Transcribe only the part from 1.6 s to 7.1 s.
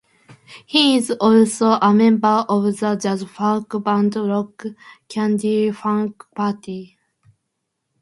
a member of the jazz-funk band Rock Candy Funk Party.